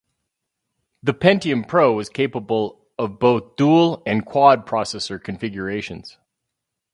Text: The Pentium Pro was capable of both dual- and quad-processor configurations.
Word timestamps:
The 1.03 1.13
Pentium 1.13 1.67
Pro 1.67 1.93
was 1.93 2.09
capable 2.09 2.87
of 2.97 3.19
both 3.19 3.55
dual- 3.55 4.01
and 4.07 4.25
quad-processor 4.25 5.23
configurations. 5.23 6.17